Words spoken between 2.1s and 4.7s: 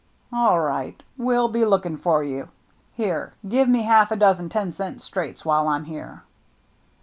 you. Here, give me half a dozen